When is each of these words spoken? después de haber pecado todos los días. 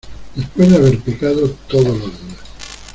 después 0.33 0.67
de 0.67 0.77
haber 0.77 0.97
pecado 1.01 1.55
todos 1.67 1.95
los 1.99 2.07
días. 2.23 2.37